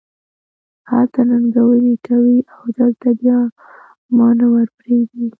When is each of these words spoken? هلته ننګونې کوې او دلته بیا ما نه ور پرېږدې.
هلته 0.91 1.19
ننګونې 1.29 1.93
کوې 2.07 2.37
او 2.55 2.61
دلته 2.77 3.07
بیا 3.21 3.39
ما 4.15 4.29
نه 4.39 4.47
ور 4.53 4.67
پرېږدې. 4.79 5.25